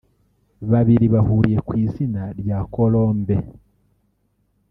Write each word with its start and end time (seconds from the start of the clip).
babiri 0.71 1.05
bahuriye 1.13 1.57
ku 1.67 1.73
izina 1.85 2.23
rya 2.39 2.57
Colombe 2.73 3.35